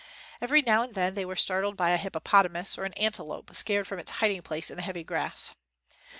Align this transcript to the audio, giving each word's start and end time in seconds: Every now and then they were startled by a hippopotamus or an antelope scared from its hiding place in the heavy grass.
Every 0.41 0.63
now 0.63 0.81
and 0.81 0.95
then 0.95 1.13
they 1.13 1.25
were 1.25 1.35
startled 1.35 1.77
by 1.77 1.91
a 1.91 1.97
hippopotamus 1.97 2.75
or 2.75 2.85
an 2.85 2.93
antelope 2.93 3.53
scared 3.55 3.85
from 3.85 3.99
its 3.99 4.09
hiding 4.09 4.41
place 4.41 4.71
in 4.71 4.75
the 4.77 4.81
heavy 4.81 5.03
grass. 5.03 5.53